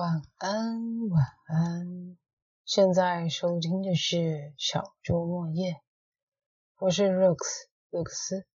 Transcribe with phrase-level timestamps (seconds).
[0.00, 2.16] 晚安，晚安。
[2.64, 5.82] 现在收听的是小周末夜，
[6.78, 7.36] 我是 Rox
[7.90, 8.46] 鲁克斯。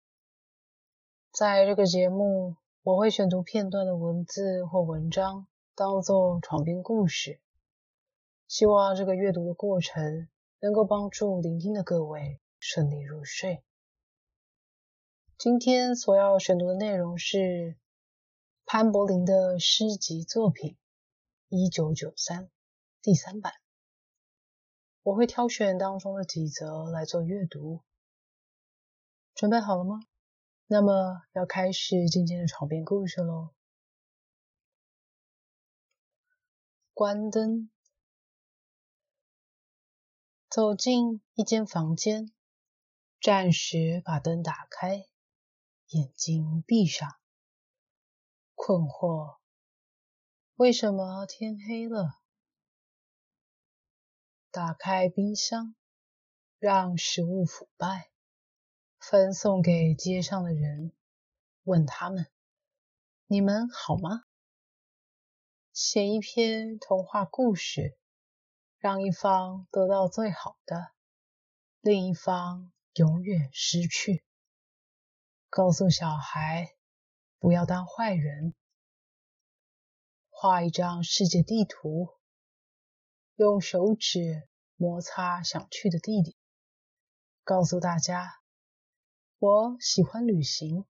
[1.31, 5.46] 在这个节目，我会选读片段的文字或文章，
[5.76, 7.39] 当做床边故事。
[8.47, 10.27] 希望这个阅读的过程
[10.62, 13.63] 能够帮助聆听的各位顺利入睡。
[15.37, 17.77] 今天所要选读的内容是
[18.66, 20.75] 潘柏林的诗集作品。
[21.48, 22.49] 一九九三
[23.02, 23.53] 第三版，
[25.03, 27.84] 我会挑选当中的几则来做阅读。
[29.36, 30.00] 准备好了吗？
[30.66, 33.53] 那么要开始今天的床边故事喽。
[36.94, 37.70] 关灯，
[40.50, 42.34] 走进一间房间，
[43.22, 45.05] 暂时把灯打开，
[45.89, 47.16] 眼睛闭上，
[48.55, 49.38] 困惑。
[50.58, 52.18] 为什么天黑了？
[54.52, 55.75] 打开冰箱，
[56.59, 58.09] 让食物腐败，
[58.98, 60.94] 分送给街上的人，
[61.64, 62.28] 问他们
[63.28, 64.23] ：“你们好吗？”
[65.76, 67.98] 写一篇童话故事，
[68.78, 70.94] 让一方得到最好的，
[71.81, 74.23] 另一方永远失去。
[75.50, 76.73] 告诉小孩
[77.39, 78.56] 不要当坏人。
[80.38, 82.09] 画一张世界地图，
[83.38, 86.36] 用手指摩擦想去的地点，
[87.45, 88.42] 告诉大家
[89.39, 90.86] 我喜欢旅行。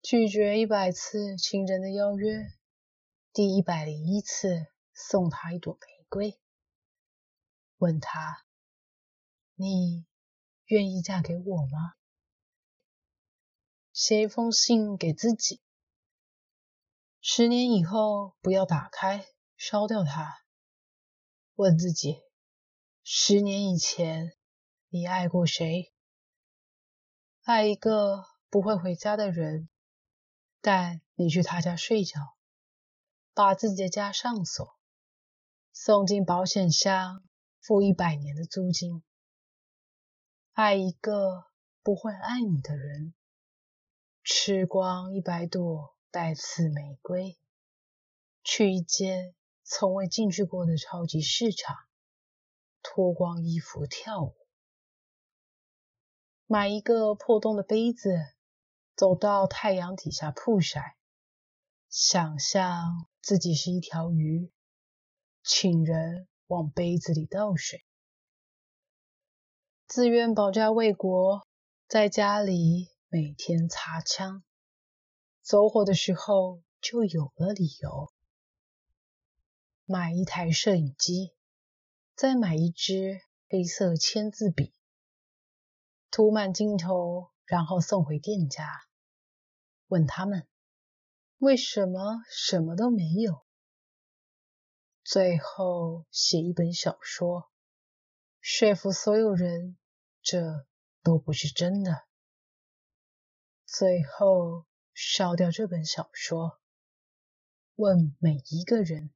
[0.00, 2.50] 拒绝一百次情人的邀约，
[3.34, 6.40] 第一百零一次送他一朵玫瑰，
[7.76, 8.46] 问他：
[9.54, 10.06] 你
[10.64, 11.92] 愿意嫁给我吗？
[13.92, 15.60] 写一封信给自己。
[17.22, 19.26] 十年以后，不要打开，
[19.58, 20.38] 烧掉它。
[21.54, 22.22] 问自己：
[23.02, 24.32] 十年以前，
[24.88, 25.92] 你爱过谁？
[27.42, 29.68] 爱一个不会回家的人，
[30.62, 32.38] 但你去他家睡觉，
[33.34, 34.78] 把自己的家上锁，
[35.74, 37.22] 送进保险箱，
[37.60, 39.02] 付一百年的租金。
[40.52, 41.44] 爱一个
[41.82, 43.12] 不会爱你的人，
[44.24, 45.94] 吃光一百朵。
[46.10, 47.38] 带刺玫瑰，
[48.42, 51.76] 去一间从未进去过的超级市场，
[52.82, 54.36] 脱光衣服跳舞，
[56.46, 58.18] 买一个破洞的杯子，
[58.96, 60.96] 走到太阳底下曝晒，
[61.88, 64.50] 想象自己是一条鱼，
[65.44, 67.84] 请人往杯子里倒水，
[69.86, 71.46] 自愿保家卫国，
[71.86, 74.42] 在家里每天擦枪。
[75.42, 78.12] 走火的时候就有了理由，
[79.84, 81.32] 买一台摄影机，
[82.14, 84.72] 再买一支黑色签字笔，
[86.10, 88.70] 涂满镜头，然后送回店家，
[89.88, 90.46] 问他们
[91.38, 93.44] 为什么什么都没有。
[95.02, 97.50] 最后写一本小说，
[98.40, 99.76] 说服所有人
[100.22, 100.66] 这
[101.02, 102.04] 都不是真的。
[103.66, 104.66] 最后。
[105.02, 106.60] 烧掉这本小说，
[107.74, 109.10] 问每一个人：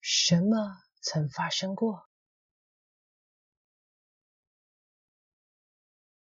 [0.00, 2.08] 什么曾发生过？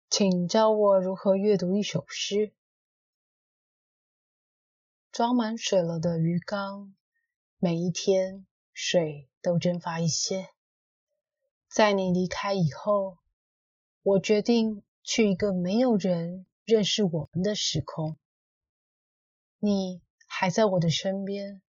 [0.09, 2.53] 请教我如何阅读一首诗。
[5.11, 6.95] 装满水了的鱼缸，
[7.57, 10.47] 每一天水都蒸发一些。
[11.67, 13.17] 在你离开以后，
[14.03, 18.17] 我决定去一个没有人认识我们的时空。
[19.61, 21.61] 你还在我的身边，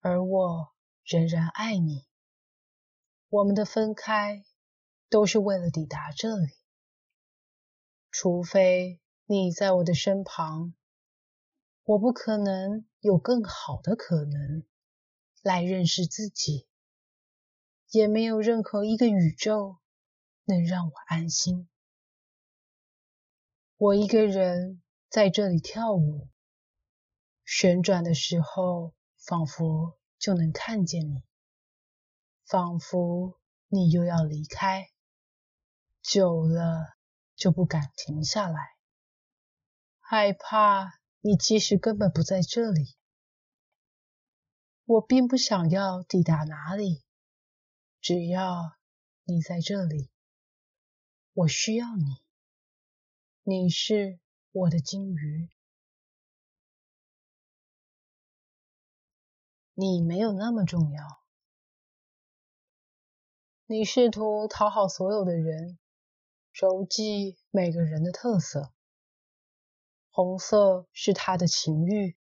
[0.00, 0.74] 而我
[1.04, 2.04] 仍然爱你。
[3.28, 4.44] 我们的分开
[5.08, 6.48] 都是为了抵达这里。
[8.10, 10.74] 除非你在我的身旁，
[11.84, 14.64] 我不可能有更好的可能
[15.42, 16.66] 来认识自己，
[17.90, 19.78] 也没有任何一个宇宙
[20.44, 21.68] 能让我安心。
[23.76, 26.26] 我一个人在这里跳舞。
[27.52, 31.24] 旋转的时候，仿佛就能看见你，
[32.44, 34.88] 仿佛你又要离开，
[36.00, 36.96] 久了
[37.34, 38.76] 就不敢停下来，
[39.98, 42.94] 害怕你其实根本不在这里。
[44.84, 47.02] 我并不想要抵达哪里，
[48.00, 48.76] 只要
[49.24, 50.08] 你在这里，
[51.32, 52.22] 我需要你，
[53.42, 54.20] 你是
[54.52, 55.50] 我的金鱼。
[59.80, 61.22] 你没有那么重要。
[63.64, 65.78] 你试图讨好所有的人，
[66.52, 68.74] 熟记每个人的特色。
[70.10, 72.14] 红色是他的情欲，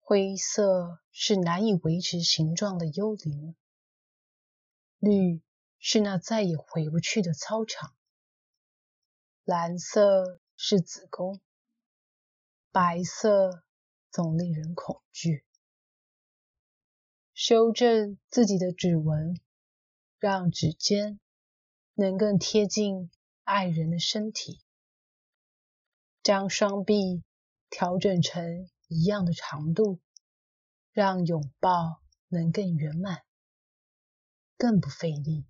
[0.00, 3.54] 灰色是难以维持形状的幽灵，
[4.98, 5.40] 绿
[5.78, 7.94] 是那再也回不去的操场，
[9.44, 11.40] 蓝色是子宫，
[12.72, 13.62] 白色
[14.10, 15.44] 总令人恐惧。
[17.40, 19.40] 修正自己的指纹。
[20.18, 21.20] 让指尖
[21.94, 23.12] 能更贴近
[23.44, 24.60] 爱人的身体，
[26.24, 27.22] 将双臂
[27.70, 30.00] 调整成一样的长度，
[30.90, 33.22] 让拥抱能更圆满、
[34.56, 35.46] 更不费力。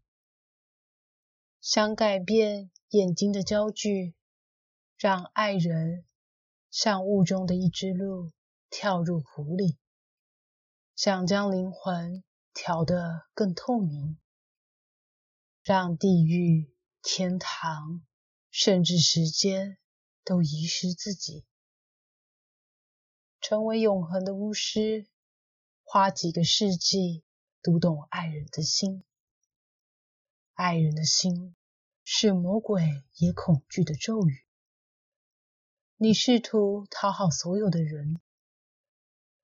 [1.62, 4.14] 想改变眼睛的焦距，
[4.98, 6.04] 让爱人
[6.70, 8.30] 像雾中的一只鹿
[8.68, 9.78] 跳入湖里。
[10.98, 14.18] 想将灵魂调得更透明。
[15.62, 18.04] 让地狱、天堂，
[18.50, 19.78] 甚至时间
[20.24, 21.46] 都遗失自己，
[23.40, 25.06] 成为永恒的巫师，
[25.84, 27.22] 花几个世纪
[27.62, 29.04] 读懂爱人的心。
[30.54, 31.54] 爱人的心
[32.02, 34.44] 是魔鬼也恐惧的咒语。
[35.96, 38.20] 你试图讨好所有的人，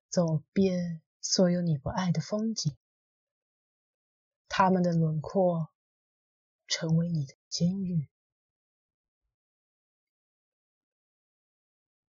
[0.08, 2.76] 走遍所有你不爱的风景，
[4.48, 5.70] 他们的轮廓。
[6.66, 8.08] 成为你的监狱。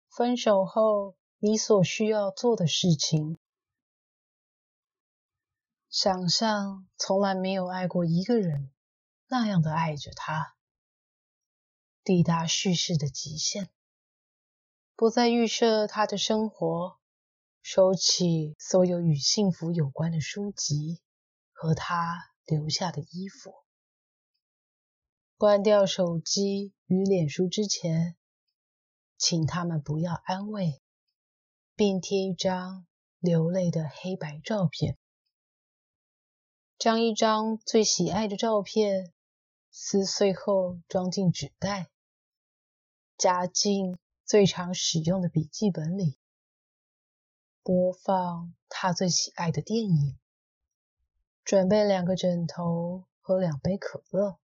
[0.08, 3.38] 分手后，你所需要做的事情：
[5.90, 8.72] 想象从来没有爱过一个人，
[9.26, 10.56] 那样的爱着他，
[12.04, 13.68] 抵达叙事的极限，
[14.94, 17.00] 不再预设他的生活，
[17.68, 21.00] 收起所有与幸福有关的书籍
[21.50, 23.52] 和他留下的衣服。
[25.36, 28.14] 关掉手机与脸书之前，
[29.18, 30.80] 请他们不要安慰，
[31.74, 32.86] 并贴一张
[33.18, 34.96] 流泪的黑白照片。
[36.78, 39.12] 将一张最喜爱的照片
[39.72, 41.90] 撕碎后装进纸袋，
[43.18, 46.16] 夹进最常使用的笔记本里，
[47.66, 50.16] 播放他最喜爱的电影，
[51.42, 54.38] 准备两个枕头和两杯可乐。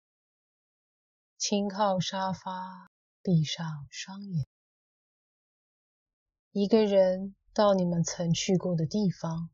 [1.38, 2.90] 轻靠沙发，
[3.22, 4.48] 闭上双眼，
[6.50, 9.50] 一个人到你们曾去过的地方，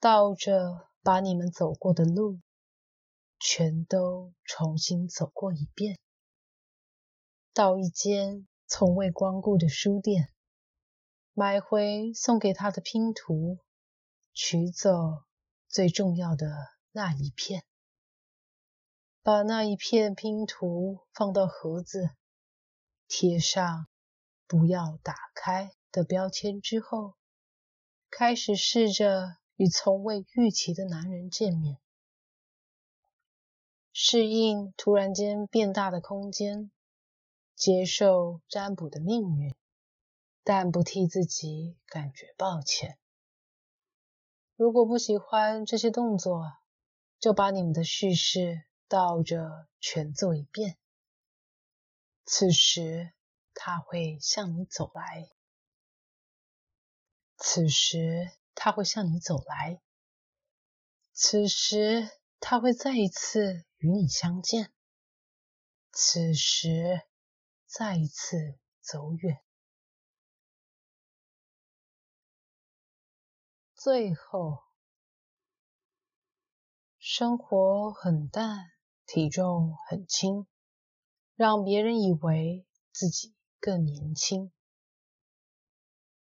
[0.00, 2.40] 倒着把你们走过的路
[3.38, 5.96] 全都重新走过一遍。
[7.54, 10.31] 到一间从未光顾的书店，
[11.34, 13.58] 买回送给他的拼图，
[14.34, 15.24] 取走
[15.66, 16.46] 最重要的
[16.90, 17.64] 那一片。
[19.22, 22.10] 把那一片拼图放到盒子，
[23.08, 23.86] 贴上
[24.46, 27.14] “不要打开”的标签之后，
[28.10, 31.78] 开始试着与从未预期的男人见面，
[33.92, 36.70] 适应突然间变大的空间，
[37.54, 39.54] 接受占卜的命运，
[40.44, 42.98] 但不替自己感觉抱歉。
[44.56, 46.56] 如果不喜欢这些动作，
[47.18, 48.64] 就把你们的叙事。
[48.92, 50.76] 倒着全做一遍。
[52.26, 53.14] 此时
[53.54, 55.30] 他会向你走来。
[57.38, 59.80] 此时他会向你走来。
[61.14, 64.70] 此时他会再一次与你相见。
[65.90, 67.00] 此时
[67.64, 69.40] 再一次走远。
[73.84, 74.62] 最后，
[77.00, 78.70] 生活很淡。
[79.06, 80.46] 体重很轻，
[81.34, 84.52] 让别人以为自己更年轻，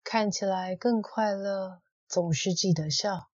[0.03, 1.83] 看起来更快乐。
[2.07, 3.29] 总是记得笑，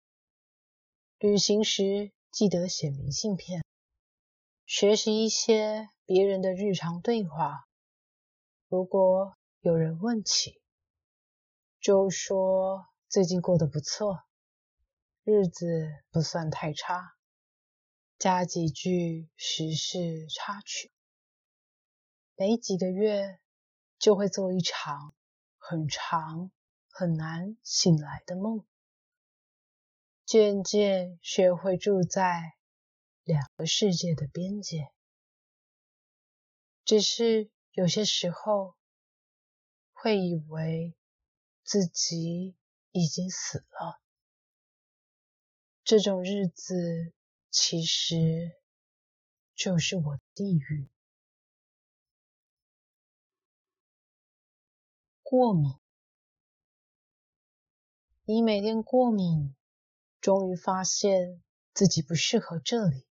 [1.18, 3.64] 旅行时记得写明信片，
[4.66, 7.70] 学习一些别人的日常对话。
[8.68, 10.62] 如果有人问起，
[11.80, 14.24] 就说最近过得不错，
[15.24, 15.66] 日子
[16.12, 17.16] 不算太差。
[18.20, 20.92] 加几句时事插曲，
[22.36, 23.40] 每几个月
[23.98, 25.16] 就会做一场
[25.58, 26.52] 很长、
[26.92, 28.64] 很难醒来的梦，
[30.24, 32.54] 渐渐学会住在
[33.24, 34.92] 两个世界的边界。
[36.86, 38.76] 只是有些时候
[39.94, 40.94] 会以为
[41.64, 42.56] 自己
[42.92, 44.02] 已经死了。
[45.84, 47.14] 这种日子
[47.50, 48.56] 其实
[49.56, 50.90] 就是我的地狱。
[55.24, 55.76] 过敏，
[58.24, 59.56] 你每天过敏，
[60.22, 61.44] 终于发现
[61.74, 63.06] 自己不适合这里。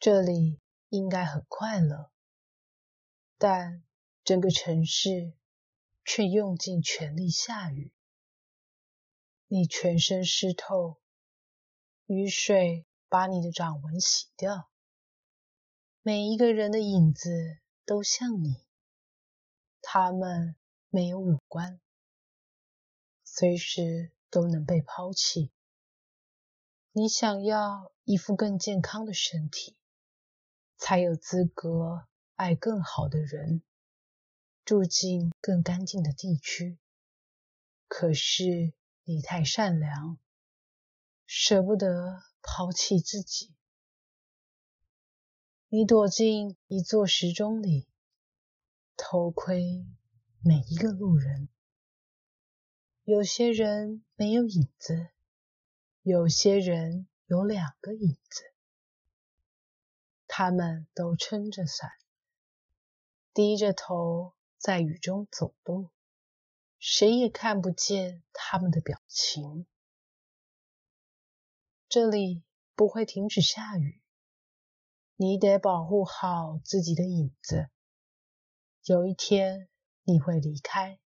[0.00, 2.10] 这里应该很快乐，
[3.38, 3.84] 但
[4.24, 5.32] 整个城市
[6.04, 7.92] 却用尽全力下雨，
[9.52, 11.00] 你全身湿透。
[12.06, 14.70] 雨水把你的掌纹洗掉，
[16.02, 18.64] 每一个人的影子都像你，
[19.82, 20.54] 他们
[20.88, 21.80] 没有五官，
[23.24, 25.50] 随时都能被抛弃。
[26.92, 29.76] 你想要一副更健康的身体，
[30.76, 33.64] 才有资格爱更好的人，
[34.64, 36.78] 住进更干净的地区。
[37.88, 38.72] 可是
[39.10, 40.18] 你太善良。
[41.26, 43.52] 舍不得抛弃自己，
[45.68, 47.88] 你躲进一座时钟里，
[48.96, 49.84] 偷窥
[50.44, 51.48] 每一个路人。
[53.02, 55.08] 有些人没有影子，
[56.02, 58.44] 有些人有两个影子，
[60.28, 61.90] 他们都撑着伞，
[63.34, 65.90] 低着头在雨中走动，
[66.80, 69.66] 谁也看不见他们的表情。
[71.90, 72.42] 这里
[72.74, 74.00] 不会停止下雨，
[75.14, 77.68] 你得保护好自己的影子。
[78.84, 79.68] 有一天
[80.04, 80.98] 你会离开，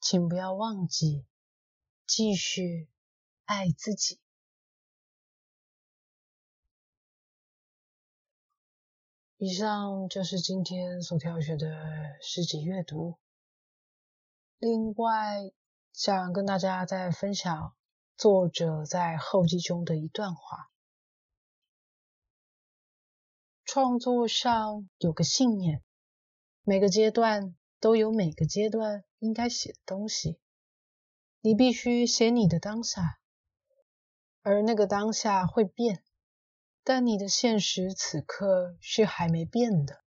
[0.00, 1.24] 请不要忘记
[2.06, 2.90] 继续
[3.46, 4.20] 爱自己。
[9.38, 13.18] 以上就是今天所挑选的诗集阅读。
[14.60, 15.52] 另外，
[15.94, 17.74] 想跟大家再分享。
[18.18, 20.70] 作者在后记中的一段话：
[23.64, 25.82] 创作上有个信念，
[26.62, 30.38] 每个阶段都有每个阶段应该写的东西。
[31.40, 33.18] 你必须写你的当下，
[34.42, 36.04] 而那个当下会变，
[36.84, 40.04] 但你的现实此刻是还没变的。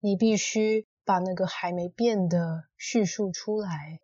[0.00, 4.00] 你必须把那个还没变的叙述出来。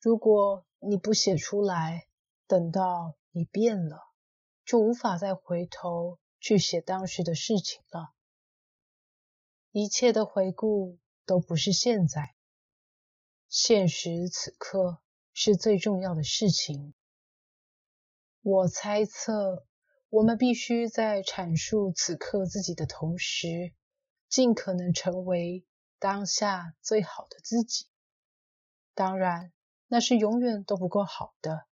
[0.00, 2.06] 如果你不写出来，
[2.46, 4.00] 等到你变了，
[4.64, 8.12] 就无法再回头去写当时的事情了。
[9.72, 12.34] 一切的回顾都不是现在，
[13.48, 15.00] 现实此刻
[15.32, 16.94] 是最重要的事情。
[18.42, 19.66] 我猜测，
[20.10, 23.72] 我们必须在阐述此刻自己的同时，
[24.28, 25.66] 尽可能成为
[25.98, 27.86] 当下最好的自己。
[28.94, 29.52] 当然。
[29.90, 31.66] 那是永远都不够好的，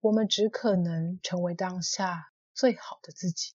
[0.00, 3.54] 我们只可能成为当下最好的自己。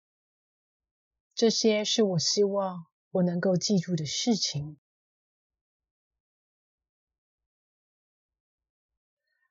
[1.34, 4.78] 这些是我希望我能够记住的事情。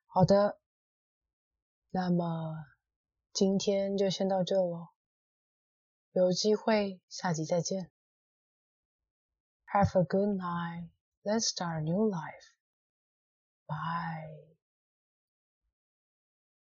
[0.06, 0.58] 好的，
[1.90, 2.56] 那么
[3.34, 4.88] 今天就先到这喽，
[6.12, 7.91] 有机会下集再见。
[9.72, 10.90] Have a good night.
[11.24, 12.54] Let's start a new life.
[13.68, 14.51] Bye.